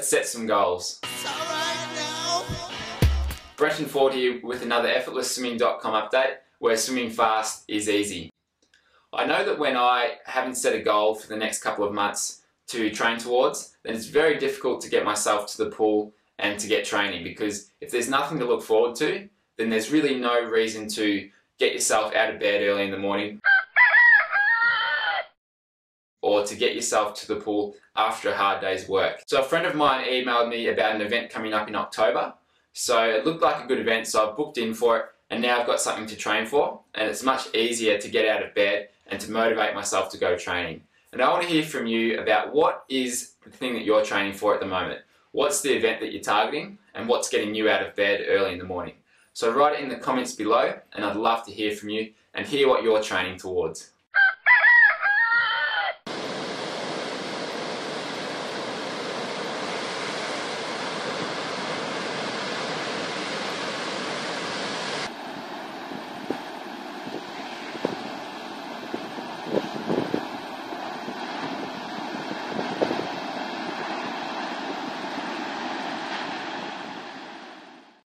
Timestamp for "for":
11.14-11.26, 34.74-34.98, 36.46-36.80, 44.34-44.54